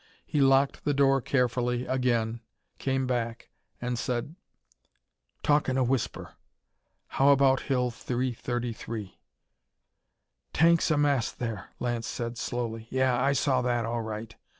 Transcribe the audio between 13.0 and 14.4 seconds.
I saw that, all right.